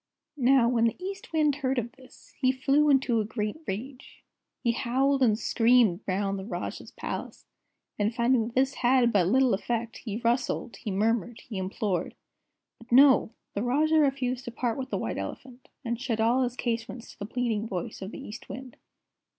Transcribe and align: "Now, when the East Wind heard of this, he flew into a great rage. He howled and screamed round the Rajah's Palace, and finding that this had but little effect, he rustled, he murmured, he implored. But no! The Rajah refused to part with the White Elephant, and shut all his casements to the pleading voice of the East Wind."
"Now, 0.37 0.67
when 0.67 0.85
the 0.85 0.95
East 0.97 1.31
Wind 1.31 1.57
heard 1.57 1.77
of 1.77 1.91
this, 1.91 2.33
he 2.41 2.51
flew 2.51 2.89
into 2.89 3.21
a 3.21 3.23
great 3.23 3.57
rage. 3.67 4.23
He 4.63 4.71
howled 4.71 5.21
and 5.21 5.37
screamed 5.37 5.99
round 6.07 6.39
the 6.39 6.43
Rajah's 6.43 6.89
Palace, 6.89 7.45
and 7.99 8.11
finding 8.11 8.47
that 8.47 8.55
this 8.55 8.73
had 8.73 9.13
but 9.13 9.27
little 9.27 9.53
effect, 9.53 9.97
he 9.97 10.17
rustled, 10.17 10.77
he 10.77 10.89
murmured, 10.89 11.41
he 11.41 11.59
implored. 11.59 12.15
But 12.79 12.91
no! 12.91 13.33
The 13.53 13.61
Rajah 13.61 13.99
refused 13.99 14.45
to 14.45 14.51
part 14.51 14.75
with 14.79 14.89
the 14.89 14.97
White 14.97 15.19
Elephant, 15.19 15.67
and 15.85 16.01
shut 16.01 16.19
all 16.19 16.41
his 16.41 16.55
casements 16.55 17.11
to 17.11 17.19
the 17.19 17.27
pleading 17.27 17.67
voice 17.67 18.01
of 18.01 18.09
the 18.09 18.19
East 18.27 18.49
Wind." 18.49 18.77